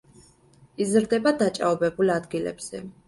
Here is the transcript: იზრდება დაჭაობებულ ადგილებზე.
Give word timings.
იზრდება 0.85 1.33
დაჭაობებულ 1.43 2.15
ადგილებზე. 2.15 2.83